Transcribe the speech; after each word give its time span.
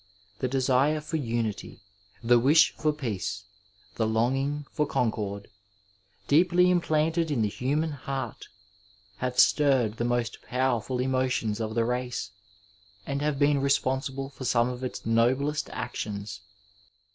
The 0.39 0.47
desire 0.47 0.99
for 0.99 1.17
unity, 1.17 1.83
the 2.23 2.39
wish 2.39 2.73
for 2.75 2.91
peace, 2.91 3.43
the 3.97 4.07
longing 4.07 4.65
for 4.71 4.87
concord, 4.87 5.47
deeply 6.27 6.71
implanted 6.71 7.29
in 7.29 7.43
the 7.43 7.47
human 7.49 7.91
heart, 7.91 8.47
have 9.17 9.37
stirred 9.37 9.97
the 9.97 10.03
most 10.03 10.41
powerful 10.41 10.97
emotions 10.99 11.59
of 11.61 11.75
the 11.75 11.85
race, 11.85 12.31
and 13.05 13.21
have 13.21 13.37
been 13.37 13.61
responsible 13.61 14.31
for 14.31 14.43
some 14.43 14.69
of 14.69 14.83
its 14.83 15.05
noblest 15.05 15.69
actions. 15.69 16.41